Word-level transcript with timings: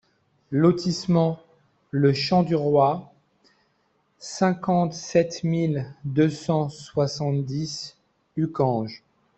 Lotissement 0.49 1.39
le 1.91 2.11
Champ 2.11 2.41
du 2.41 2.55
Roy, 2.55 3.13
cinquante-sept 4.17 5.43
mille 5.43 5.93
deux 6.05 6.31
cent 6.31 6.69
soixante-dix 6.69 7.97
Uckange 8.35 9.03